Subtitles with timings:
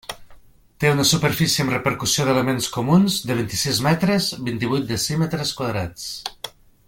[0.83, 6.13] Té una superfície amb repercussió d'elements comuns de vint-i-sis metres, vint-i-vuit decímetres quadrats.